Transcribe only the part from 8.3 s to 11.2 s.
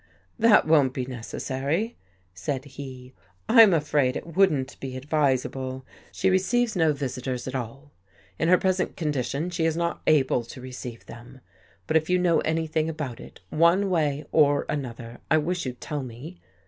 In her present condition she is not able to re ceive